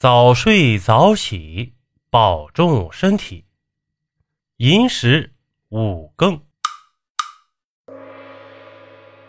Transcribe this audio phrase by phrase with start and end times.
[0.00, 1.74] 早睡早起，
[2.08, 3.44] 保重身体。
[4.56, 5.30] 寅时
[5.68, 6.40] 五更。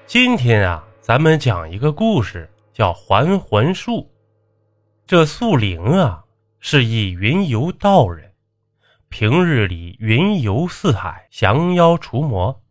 [0.08, 4.10] 今天啊，咱们讲一个故事，叫还魂术。
[5.06, 6.24] 这素灵啊，
[6.62, 8.32] 是一云游道人，
[9.10, 12.64] 平日里云游四海，降妖除魔。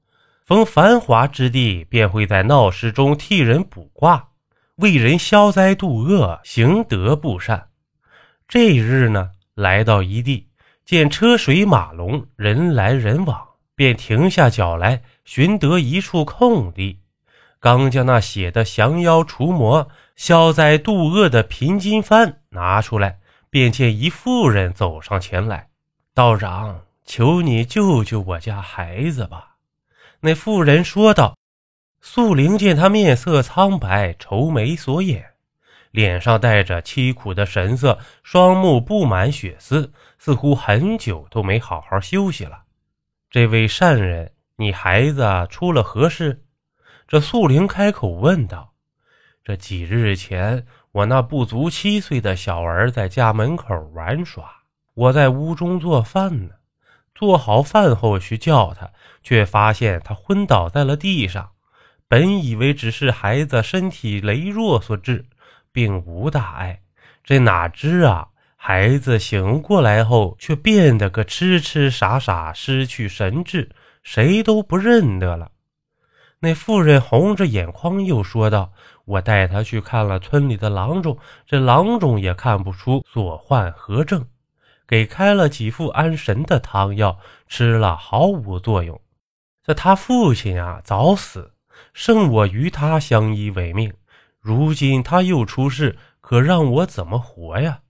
[0.46, 4.30] 逢繁华之地，便会在闹市中替人卜卦，
[4.76, 7.66] 为人消灾度厄，行德布善。
[8.50, 10.48] 这日呢，来到一地，
[10.84, 13.40] 见车水马龙，人来人往，
[13.76, 16.98] 便停下脚来，寻得一处空地。
[17.60, 25.68] 刚将那写的降妖除魔、消灾度厄的平金幡拿出来，便见一妇人走上前来
[26.12, 29.54] ：“道长，求你救救我家孩子吧。”
[30.18, 31.36] 那妇人说道。
[32.00, 35.29] 素灵见他面色苍白，愁眉锁眼。
[35.90, 42.62] 脸上带着凄苦的神色，双目布满血丝，似乎很久都没好好休息了。
[43.28, 46.44] 这位善人，你孩子出了何事？
[47.08, 48.72] 这素玲开口问道
[49.42, 54.62] ：“这几日前，我那不足七岁的小儿在家门口玩耍，
[54.94, 56.54] 我在屋中做饭呢。
[57.14, 58.90] 做好饭后去叫他，
[59.22, 61.50] 却发现他昏倒在了地上。
[62.08, 65.26] 本以为只是孩子身体羸弱所致。”
[65.72, 66.80] 并无大碍，
[67.22, 73.70] 这哪知啊，孩子醒过来后，却变得个痴痴傻傻，失去神智，
[74.02, 75.50] 谁都不认得了。
[76.40, 78.72] 那妇人红着眼眶，又说道
[79.04, 84.26] ：“我带他去看了村里的郎中，这郎中也看不出所患何症，
[84.88, 88.98] 给开了几副安神的汤药，吃了毫无作用。
[89.62, 91.52] 这他父亲啊，早死，
[91.92, 93.92] 剩我与他相依为命。”
[94.40, 97.82] 如今他又出事，可让我怎么活呀？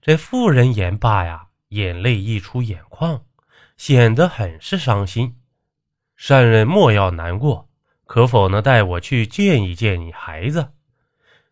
[0.00, 3.24] 这妇人言罢呀，眼泪溢出眼眶，
[3.76, 5.36] 显得很是伤心。
[6.16, 7.68] 善人莫要难过，
[8.06, 10.72] 可否能带我去见一见你孩子？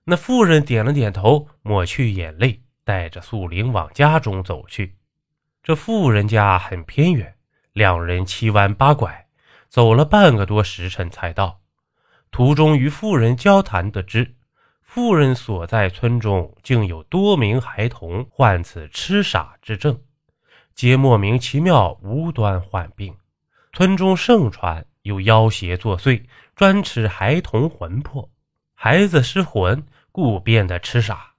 [0.05, 4.97] 那妇人点了点头，抹去眼泪，带着素灵往家中走去。
[5.63, 7.37] 这妇人家很偏远，
[7.73, 9.29] 两人七弯八拐，
[9.69, 11.61] 走了半个多时辰才到。
[12.31, 14.35] 途中与妇人交谈，得知
[14.83, 20.01] 妇人所在村中竟有多名孩童患此痴傻之症，
[20.75, 23.15] 皆莫名其妙无端患病。
[23.73, 26.25] 村中盛传有妖邪作祟，
[26.57, 28.29] 专吃孩童魂魄，
[28.75, 31.35] 孩子失魂，故变得痴傻。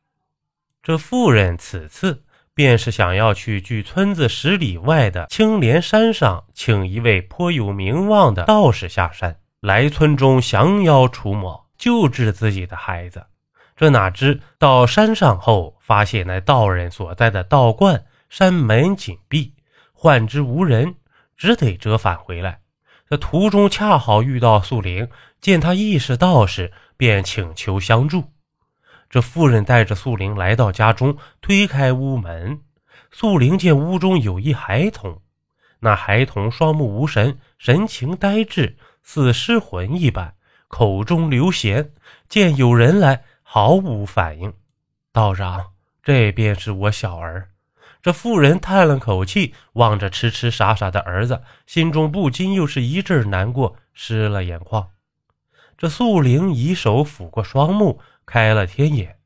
[0.82, 9.41] 这妇人此次便是想要去距村子十里外的青莲山上，请一位颇有名望的道士下山。
[9.62, 13.28] 来村中降妖除魔，救治自己的孩子。
[13.76, 19.54] 这哪知到山上后，发现那道人所在的道观山门紧闭，
[19.94, 20.96] 换之无人，
[21.38, 22.62] 只得折返回来。
[23.08, 25.08] 这途中恰好遇到素灵，
[25.40, 28.32] 见他亦是道士，便请求相助。
[29.12, 32.62] 这妇人带着素灵来到家中，推开屋门，
[33.12, 35.22] 素灵见屋中有一孩童，
[35.82, 38.76] 那孩童双目无神，神情呆滞。
[39.04, 40.36] 似失魂一般，
[40.68, 41.90] 口中流涎，
[42.30, 44.54] 见有人来，毫无反应。
[45.12, 47.50] 道长，这便是我小儿。
[48.02, 54.90] 这妇人叹了口气，望着痴痴傻傻的儿子，心中不禁又是一阵难过，湿了眼眶。
[55.78, 59.18] 这素灵以手抚过双目，开了天眼，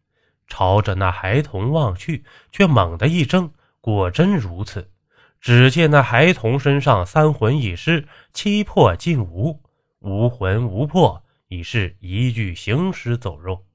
[0.47, 4.91] 朝着那孩童望去，却猛地一怔，果真如此。
[5.39, 9.61] 只见那孩童身上三魂已失，七魄尽无。
[10.05, 13.65] 无魂无魄，已是一具行尸走肉。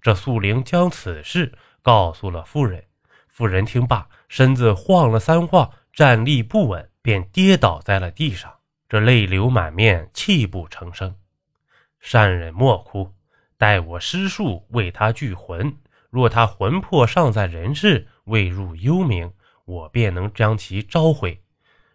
[0.00, 1.52] 这素灵将此事
[1.82, 2.84] 告诉了妇人，
[3.26, 8.54] 妇人听罢，身子晃了三晃，站立不稳，便跌倒在了地上，
[8.88, 11.16] 这泪流满面，泣不成声。
[11.98, 13.12] 善人莫哭，
[13.56, 15.76] 待我施术为他聚魂。
[16.08, 19.32] 若他魂魄尚在人世，未入幽冥，
[19.64, 21.42] 我便能将其召回，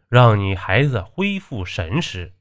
[0.10, 2.34] 让你孩子恢复神识。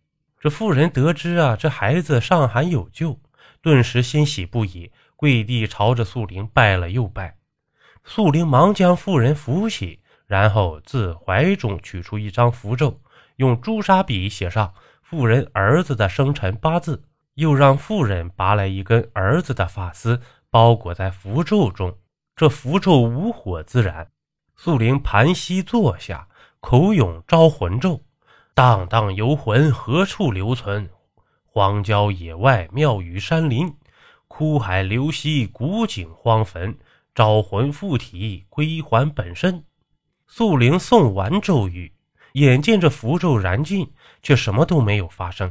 [0.43, 3.17] 这妇人得知啊，这孩子尚还有救，
[3.61, 7.37] 顿时欣喜不已，跪地朝着素灵拜了又拜。
[8.03, 13.01] 素灵忙将妇人扶起，然后自怀中取出一张符咒，
[13.37, 17.05] 用朱砂笔写上妇人儿子的生辰八字，
[17.35, 21.97] 又让妇人拔来一根儿子的发丝，包裹在符咒中。
[22.35, 24.11] 这符咒无火自燃。
[24.57, 26.27] 素灵盘膝坐下，
[26.59, 28.03] 口咏招魂咒。
[28.55, 30.91] 荡荡游魂何处留存？
[31.47, 33.75] 荒郊野外，庙宇山林，
[34.29, 36.77] 枯海流溪，古井荒坟。
[37.15, 39.65] 招魂附体，归还本身。
[40.27, 41.93] 素灵诵完咒语，
[42.33, 43.91] 眼见着符咒燃尽，
[44.23, 45.51] 却什么都没有发生，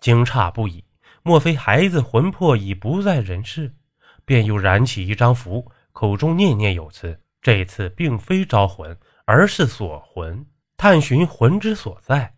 [0.00, 0.84] 惊诧不已。
[1.22, 3.74] 莫非孩子魂魄已不在人世？
[4.26, 7.18] 便又燃起一张符，口中念念有词。
[7.40, 10.44] 这次并非招魂，而是锁魂，
[10.76, 12.33] 探寻魂之所在。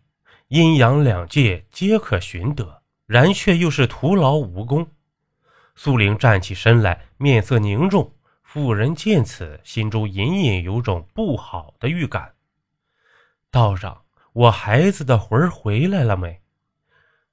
[0.49, 4.87] 阴阳两界皆可寻得，然却又是徒劳无功。
[5.75, 8.13] 苏灵站起身来，面色凝重。
[8.43, 12.33] 妇人见此，心中隐隐有种不好的预感。
[13.51, 16.39] 道长，我孩子的魂回来了没？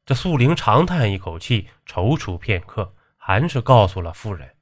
[0.05, 4.57] 这素灵长叹一口气，踌躇片刻，还是告诉了妇人：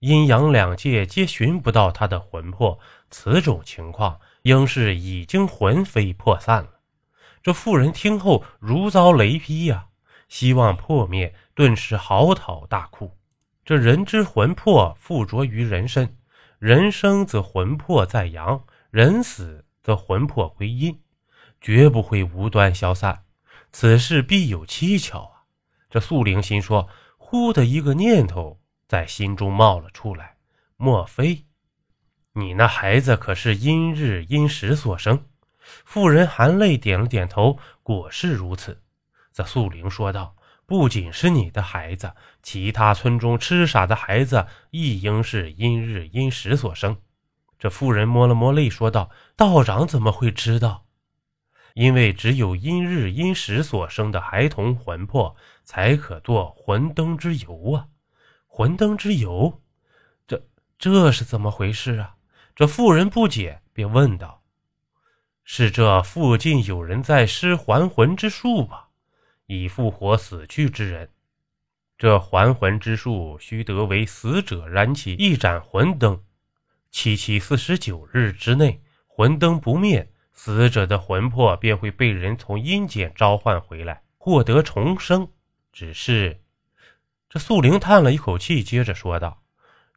[0.00, 2.76] 阴阳两界皆寻不到他的魂魄，
[3.08, 6.77] 此种情况应是已经魂飞魄散了。
[7.48, 9.86] 这妇人听后如遭雷劈呀！
[10.28, 13.16] 希望破灭，顿时嚎啕大哭。
[13.64, 16.18] 这人之魂魄附着于人身，
[16.58, 21.00] 人生则魂魄在阳，人死则魂魄归阴，
[21.58, 23.24] 绝不会无端消散。
[23.72, 25.48] 此事必有蹊跷啊！
[25.88, 26.86] 这素灵心说，
[27.16, 30.36] 忽的一个念头在心中冒了出来：
[30.76, 31.46] 莫非
[32.34, 35.24] 你那孩子可是阴日阴时所生？
[35.84, 38.82] 妇人含泪点了点头，果是如此。
[39.32, 40.36] 这素灵说道
[40.66, 42.12] ：“不仅是你的孩子，
[42.42, 46.96] 其他村中痴傻的孩子亦应是阴日阴时所生。”
[47.58, 50.86] 这妇人摸了摸泪，说道：“道长怎么会知道？
[51.74, 57.86] 因为只有阴日阴时所生的孩童魂魄，才可做魂灯之油啊！
[58.46, 59.60] 魂灯之油，
[60.26, 60.44] 这
[60.78, 62.16] 这是怎么回事啊？”
[62.56, 64.37] 这妇人不解，便问道。
[65.50, 68.90] 是这附近有人在施还魂之术吧，
[69.46, 71.08] 以复活死去之人。
[71.96, 76.22] 这还魂之术须得为死者燃起一盏魂灯，
[76.90, 85.26] 七七四十九日之内，魂灯不灭，死者的魂魄便会被人从阴间召唤回来，获得重生。
[85.72, 86.42] 只是，
[87.30, 89.42] 这素灵叹了一口气，接着说道：“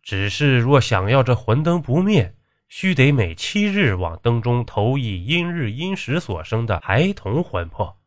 [0.01, 2.33] 只是若想要这魂灯不灭。”
[2.73, 7.97] 须得每七日往灯中投以阴日阴时所生的孩童魂魄，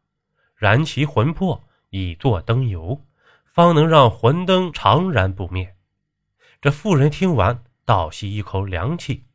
[0.57, 3.05] 燃其魂魄以作灯油，
[3.45, 5.77] 方能让魂灯长燃不灭。
[6.63, 9.27] 这妇人听完，倒吸一口凉气，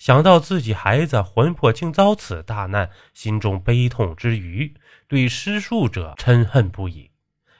[0.00, 4.74] 想到自己孩子魂魄竟遭此大难，心中悲痛之余，
[5.06, 7.08] 对施术者嗔恨不已，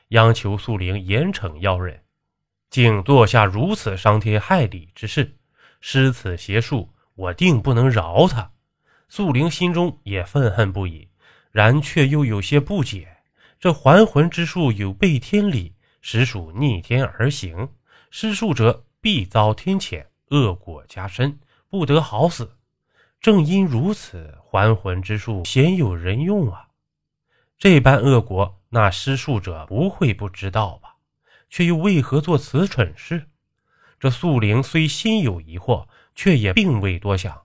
[0.08, 2.02] 央求素灵严惩妖人，
[2.68, 5.36] 竟做下如此伤天害理之事，
[5.80, 6.92] 施此邪术。
[7.14, 8.52] 我定不能饶他。
[9.08, 11.08] 素灵心中也愤恨不已，
[11.50, 13.18] 然却又有些不解：
[13.60, 17.68] 这还魂之术有悖天理，实属逆天而行，
[18.10, 21.38] 施术者必遭天谴，恶果加深，
[21.68, 22.56] 不得好死。
[23.20, 26.68] 正因如此，还魂之术鲜有人用啊！
[27.58, 30.96] 这般恶果，那施术者不会不知道吧？
[31.48, 33.28] 却又为何做此蠢事？
[34.00, 35.86] 这素灵虽心有疑惑。
[36.14, 37.42] 却也并未多想，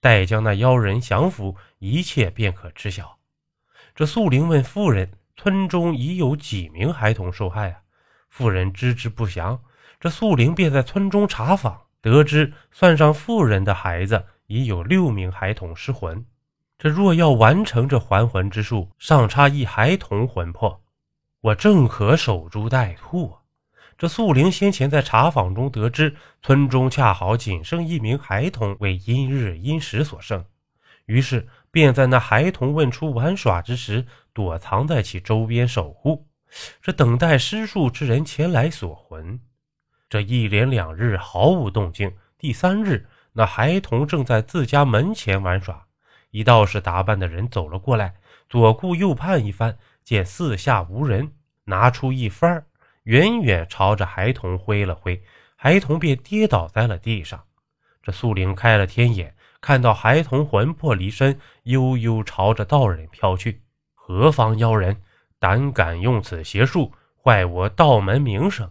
[0.00, 3.18] 待将那妖人降服，一切便可知晓。
[3.94, 7.78] 这素灵问妇人：“村中已有几名孩童受害啊？”
[8.28, 9.62] 妇人知之不详。
[10.00, 16.26] 这素灵便在村中查访，得知算上妇人的孩子，已有六名孩童失魂。
[16.76, 20.82] 这若要完成这还魂之术，尚差一孩童魂魄，
[21.40, 23.40] 我正可守株待兔啊！
[23.96, 30.44] 这素灵先前在查访中得知，村中恰好仅剩一名孩童为阴日阴时所生，
[31.06, 36.26] 于是便在那孩童问出玩耍之时，躲藏在其周边守护，
[36.82, 39.38] 这等待施术之人前来锁魂。
[40.08, 45.86] 这一连两日毫无动静，第三日，那孩童正在自家门前玩耍，
[46.30, 48.14] 一道士打扮的人走了过来，
[48.48, 51.32] 左顾右盼一番，见四下无人，
[51.64, 52.66] 拿出一幡儿。
[53.04, 55.22] 远远朝着孩童挥了挥，
[55.56, 57.44] 孩童便跌倒在了地上。
[58.02, 63.62] 这素灵开了天眼，看到孩童魂魄离身，悠悠朝着道人飘去。
[63.94, 65.02] 何方妖人，
[65.38, 66.92] 胆敢用此邪术
[67.22, 68.70] 坏我道门名声？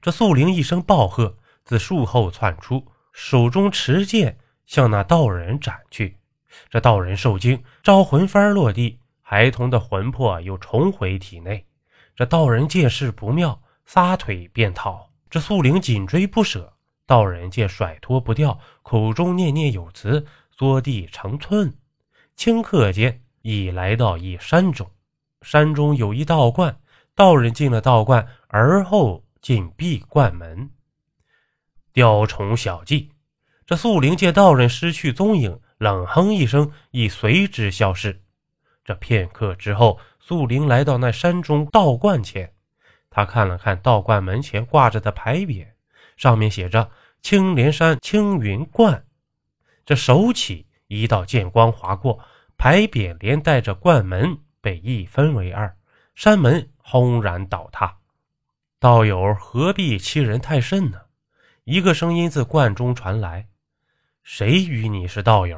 [0.00, 6.16] 这素灵一声暴喝，自树后窜出，手中持剑向那道人斩去。
[6.70, 11.66] 这道人受惊，招魂幡落地，孩童的魂魄又重回体内。
[12.14, 13.60] 这道人见势不妙。
[13.84, 16.72] 撒腿便逃，这素灵紧追不舍。
[17.06, 21.74] 道人见甩脱不掉，口中念念有词，缩地成寸。
[22.34, 24.90] 顷刻间，已来到一山中。
[25.42, 26.80] 山中有一道观，
[27.14, 30.70] 道人进了道观，而后进闭观门。
[31.92, 33.12] 雕虫小技，
[33.66, 38.22] 这素灵见道人失去踪影，冷哼一声，已随之消失。
[38.82, 42.53] 这片刻之后，素灵来到那山中道观前，
[43.14, 45.64] 他看了看道观门前挂着的牌匾，
[46.16, 46.90] 上面写着
[47.22, 49.04] “青莲山青云观”。
[49.86, 52.18] 这手起，一道剑光划过，
[52.58, 55.76] 牌匾连带着观门被一分为二，
[56.16, 57.96] 山门轰然倒塌。
[58.80, 61.00] 道友何必欺人太甚呢？
[61.62, 63.46] 一个声音自观中传来
[64.24, 65.56] ：“谁与你是道友？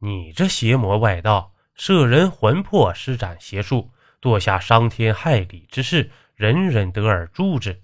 [0.00, 3.90] 你这邪魔外道，摄人魂魄，施展邪术，
[4.20, 7.82] 做下伤天害理之事，人人得而诛之。”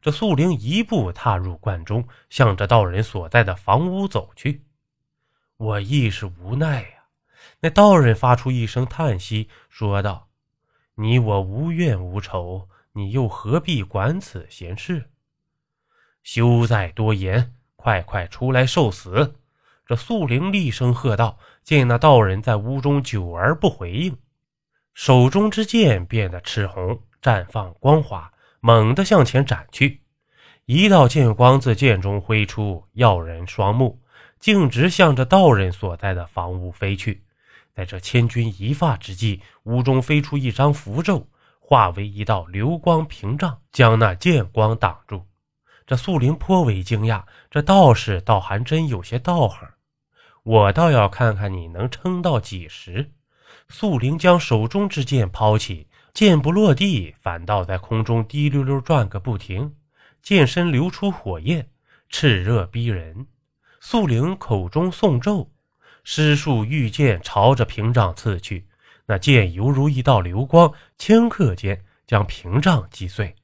[0.00, 4.62] 这素灵一步踏入观中，向着道人所在的房屋走去。
[5.56, 6.88] 我亦是无奈呀。
[7.58, 10.28] 那道人发出一声叹息，说道
[10.94, 15.10] ：“你我无怨无仇。”你又何必管此闲事？
[16.22, 19.34] 休再多言，快快出来受死！
[19.84, 21.38] 这素灵厉声喝道。
[21.62, 24.16] 见那道人在屋中久而不回应，
[24.94, 30.02] 手中之剑变得赤红，绽放光华，猛地向前斩去。
[30.64, 34.00] 一道剑光自剑中挥出，耀人双目，
[34.40, 37.22] 径直向着道人所在的房屋飞去。
[37.74, 41.26] 在这千钧一发之际，屋中飞出一张符咒。
[41.68, 45.26] 化为一道流光屏障，将那剑光挡住。
[45.84, 49.68] 这素灵颇为惊讶，这道士倒还真有些道行。
[50.44, 53.10] 我倒要看看你能撑到几时。
[53.68, 59.74] 素灵将手中之剑抛起，剑不落地，反倒在空中滴溜溜转个不停，
[60.22, 61.68] 剑身流出火焰，
[62.10, 63.26] 炽热逼人。
[63.80, 65.50] 素灵口中诵咒，
[66.04, 68.66] 施术御剑朝着屏障刺去。
[69.04, 73.36] 那剑犹如一道流光，顷刻间将屏障击碎。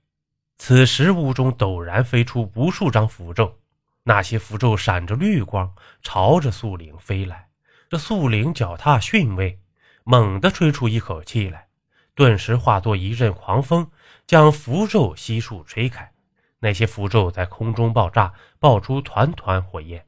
[0.57, 3.59] 此时屋中陡然飞出无数张符咒，
[4.05, 5.71] 那些符咒闪着绿光，
[6.03, 7.49] 朝着素灵飞来。
[7.91, 9.61] 这素灵脚踏迅位，
[10.05, 11.67] 猛地吹出一口气来，
[12.15, 13.91] 顿时化作一阵狂风，
[14.27, 16.13] 将符咒悉数吹开。
[16.59, 20.05] 那些符咒在空中爆炸，爆出团团火焰。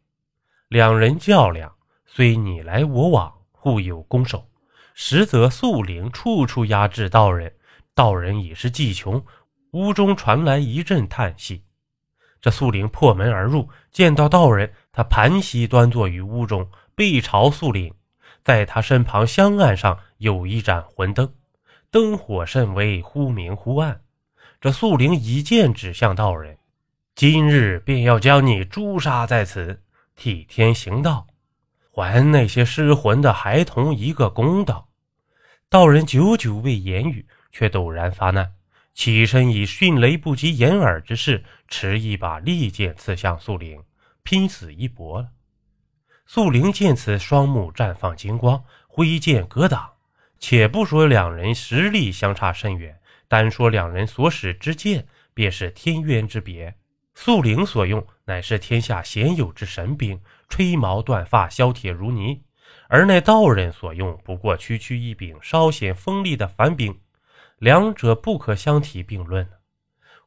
[0.68, 1.74] 两人较量，
[2.06, 4.48] 虽你来我往，互有攻守。
[4.94, 7.52] 实则素灵处处压制道人，
[7.94, 9.24] 道人已是技穷。
[9.72, 11.64] 屋中传来一阵叹息。
[12.40, 17.92] 这素灵破门而入，见到道人，他盘膝端坐于屋中，背朝素灵。
[18.44, 21.34] 在他身旁香案上有一盏魂灯，
[21.94, 24.00] 灯火甚微，忽明忽暗。
[24.60, 26.58] 这素灵一剑指向道人
[27.14, 29.80] ：“今日便要将你诛杀在此，
[30.16, 31.24] 替天行道。”
[31.94, 34.88] 还那些失魂的孩童一个公道。
[35.68, 38.54] 道人久久未言语，却陡然发难，
[38.92, 43.80] 起身以迅雷不及掩耳之势，持一把利剑刺向素灵，
[44.24, 45.28] 拼死一搏了。
[46.26, 49.93] 素灵见此，双目绽放金光，挥剑格挡。
[50.46, 56.74] 且不说两人实力相差甚远，单说两人所使之剑，便是天渊之别。
[57.14, 60.20] 素灵所用乃是天下鲜有之神兵。
[60.50, 62.42] 吹毛断发，削铁如泥；
[62.88, 67.00] 而那道人所用，不过区区一柄稍显锋利的凡兵，
[67.56, 69.48] 两者不可相提并论。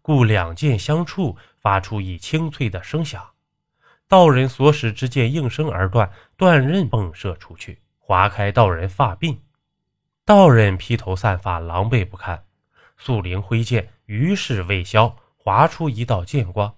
[0.02, 3.24] 故两剑相触，发出一清脆的声响。
[4.08, 9.38] 道人所使之剑应声而断，断刃迸射出去，划开道人发鬓。
[10.28, 12.44] 道人披头散发，狼狈不堪。
[12.98, 16.76] 素灵挥剑，余势未消，划出一道剑光，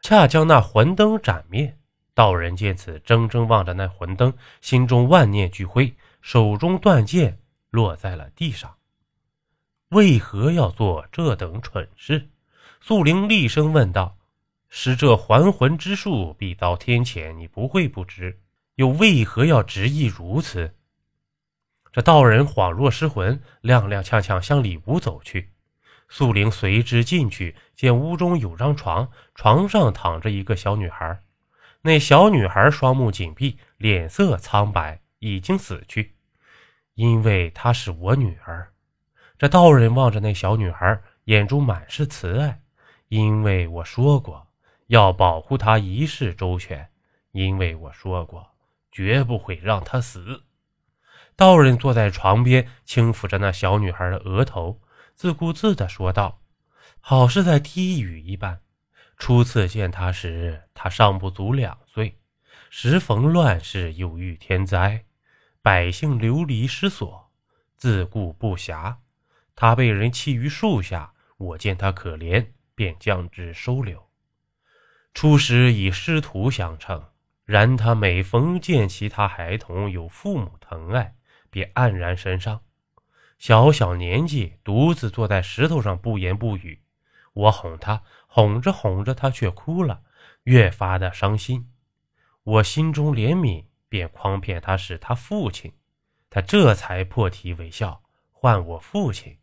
[0.00, 1.76] 恰将那魂灯斩灭。
[2.14, 4.32] 道人见此，怔怔望着那魂灯，
[4.62, 8.74] 心中万念俱灰，手中断剑落在了地上。
[9.90, 12.30] 为何要做这等蠢事？
[12.80, 14.16] 素灵厉声问道
[14.70, 18.40] ：“使这还魂之术必遭天谴，你不会不知，
[18.76, 20.74] 又为何要执意如此？”
[21.92, 25.50] 这道人恍若失魂，踉踉跄跄向里屋走去。
[26.08, 31.20] 素玲随之进去，见屋中有张床，床上躺着一个小女孩。
[31.82, 36.14] 那小女孩双目紧闭，脸色苍白，已经死去。
[36.94, 38.72] 因为她是我女儿。
[39.38, 42.60] 这道人望着那小女孩，眼中满是慈爱。
[43.08, 44.46] 因为我说过
[44.88, 46.88] 要保护她一世周全，
[47.32, 48.46] 因为我说过
[48.92, 50.42] 绝不会让她死。
[51.40, 54.78] 道人坐在床边，轻抚着那小女孩的额头，
[55.14, 56.42] 自顾自地说道
[57.00, 58.60] ：“好似在低语一般。”
[59.16, 62.18] 初次见她时，她尚不足两岁。
[62.68, 65.06] 时逢乱世，又遇天灾，
[65.62, 67.30] 百姓流离失所，
[67.74, 68.96] 自顾不暇。
[69.56, 74.10] 他被人弃于树下，我见他可怜，便将之收留。
[75.14, 77.02] 初时以师徒相称，
[77.46, 81.14] 然他每逢见其他孩童有父母疼爱，
[81.50, 82.60] 便黯然神伤。
[83.38, 86.82] 小小年纪，独自坐在石头上不言不语。
[87.32, 90.02] 我哄他，哄着哄着，他却哭了，
[90.44, 91.70] 越发的伤心。
[92.42, 95.72] 我心中怜悯，便诓骗他是他父亲。
[96.28, 99.36] 他这才破涕为笑，唤我父亲。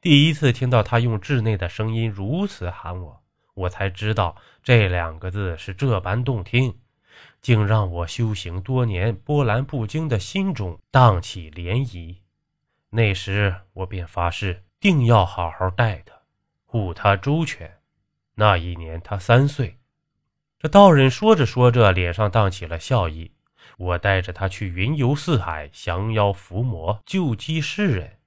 [0.00, 3.22] 第一次听到他用稚嫩的声音如此喊我，
[3.54, 6.78] 我才知道这两个字是这般动听，
[7.40, 12.16] 竟让我修行多年波澜不惊的心中荡起涟漪。
[12.90, 16.14] 那时我便发誓，定要好好待他，
[16.64, 17.78] 护他周全。
[18.34, 19.78] 那一年他三岁。
[20.58, 23.32] 这道人说着说着，脸上荡起了笑意。
[23.76, 28.18] 我带着他去云游四海，降妖伏魔，救济世人。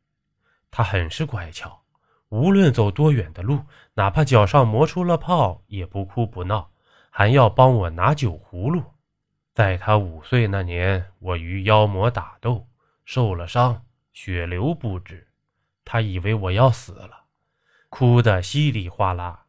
[0.70, 1.82] 他很是乖巧，
[2.30, 3.60] 无论走多远的路，
[3.96, 6.72] 哪怕脚上磨出了泡，也不哭不闹，
[7.10, 8.82] 还要帮我拿酒葫芦。
[9.62, 12.68] 在他五岁那年，我与妖魔打斗，
[13.06, 13.84] 受了伤。
[14.12, 15.28] 血流不止，
[15.86, 17.26] 他以为我要死了，
[17.88, 19.46] 哭得稀里哗啦，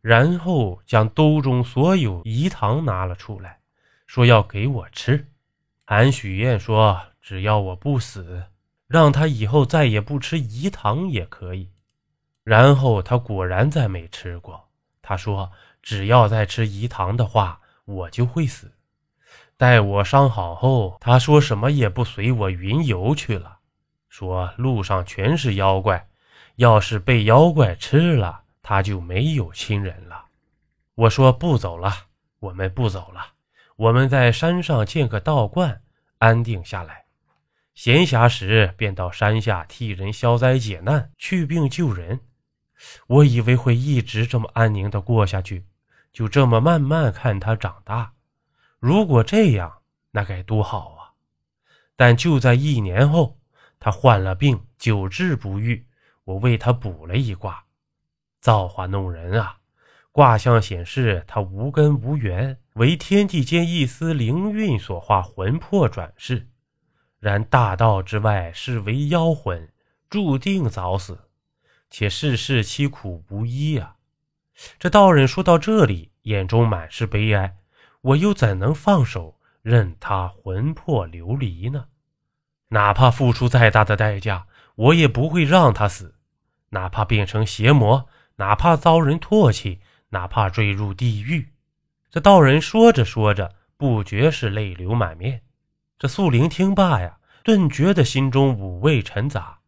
[0.00, 3.58] 然后将兜中所有饴糖拿了出来，
[4.06, 5.26] 说要给我吃，
[5.84, 8.44] 还许愿说只要我不死，
[8.86, 11.72] 让他以后再也不吃饴糖也可以。
[12.44, 14.68] 然后他果然再没吃过。
[15.02, 15.50] 他说
[15.82, 18.70] 只要再吃饴糖的话，我就会死。
[19.56, 23.58] 待我伤好后，他说什么也不随我云游去了。
[24.08, 26.08] 说路上全是妖怪，
[26.56, 30.26] 要是被妖怪吃了，他就没有亲人了。
[30.94, 31.92] 我说不走了，
[32.40, 33.26] 我们不走了，
[33.76, 35.82] 我们在山上建个道观，
[36.18, 37.04] 安定下来。
[37.74, 42.20] 闲暇时便到山下替人消灾解难、去病救人。
[43.06, 45.64] 我以为会一直这么安宁的过下去，
[46.12, 48.12] 就这么慢慢看他长大。
[48.86, 49.78] 如果这样，
[50.10, 51.16] 那该多好啊！
[51.96, 53.40] 但就在一年后。
[53.80, 55.86] 他患了病，久治不愈。
[56.24, 57.64] 我为他卜了一卦，
[58.42, 59.56] 造化弄人啊！
[60.12, 66.50] 卦象显示他无根无源，为天地间一丝灵运所化魂魄转世。
[67.20, 69.72] 然大道之外是为妖魂，
[70.10, 71.30] 注定早死，
[71.88, 73.96] 且世事凄苦无依啊！
[74.78, 77.56] 这道人说到这里，眼中满是悲哀。
[78.04, 81.86] 我又怎能放手，任他魂魄流离呢？
[82.68, 86.16] 哪怕付出再大的代价，我也不会让他死。
[86.70, 91.48] 哪怕变成邪魔，哪怕遭人唾弃，哪怕坠入地狱。
[92.10, 95.40] 这道人说着说着，不觉是泪流满面。
[95.98, 99.60] 这素灵听罢呀，顿觉得心中五味陈杂。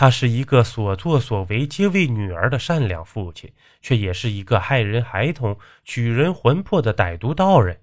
[0.00, 7.80] 他是一个所作所为皆为女儿的善良父亲，却也是一个害人孩童、取人魂魄的歹毒道人。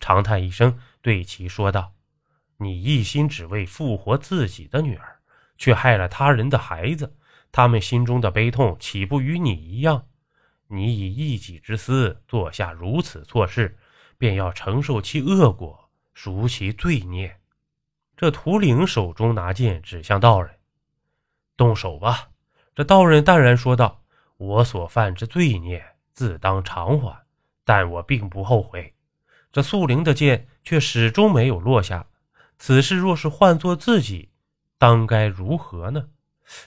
[0.00, 1.92] 长叹一声，对其说道。
[2.56, 5.20] 你一心只为复活自己的女儿，
[5.56, 7.14] 却害了他人的孩子，
[7.52, 10.06] 他们心中的悲痛岂不与你一样？
[10.66, 13.78] 你以一己之私做下如此错事，
[14.18, 17.38] 便要承受其恶果，赎其罪孽。
[18.16, 20.52] 这图灵手中拿剑指向道人，
[21.56, 22.28] 动手吧。
[22.74, 24.02] 这道人淡然说道
[24.36, 27.24] ：“我所犯之罪孽，自当偿还，
[27.64, 28.94] 但我并不后悔。”
[29.52, 32.06] 这素灵的剑却始终没有落下。
[32.58, 34.30] 此事若是换做自己，
[34.78, 36.08] 当该如何呢？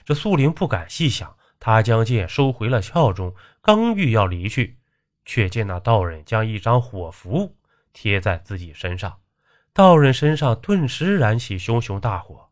[0.04, 4.78] 这素灵不敢细想，他将剑收回了鞘中，刚欲要离去，
[5.24, 7.54] 却见那道人将一张火符
[7.92, 9.18] 贴在自己身上，
[9.72, 12.48] 道人身上顿时燃起熊熊大火。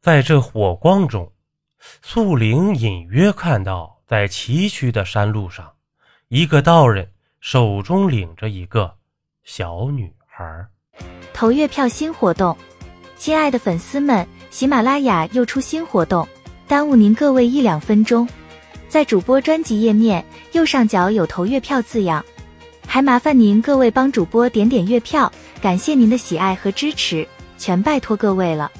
[0.00, 1.32] 在这火光中，
[2.02, 5.70] 素玲隐约看到，在崎岖的山路上，
[6.28, 7.08] 一个道人
[7.40, 8.94] 手中领着一个
[9.44, 10.44] 小女孩。
[11.32, 12.56] 投月票新活动，
[13.16, 16.26] 亲爱的粉丝们，喜马拉雅又出新活动，
[16.66, 18.28] 耽误您各位一两分钟。
[18.88, 22.24] 在主播专辑页面右上角有投月票字样，
[22.86, 27.26] 还麻烦您各位帮主播点点月票，感谢您的喜爱和支持，
[27.58, 28.72] 全拜托各位了。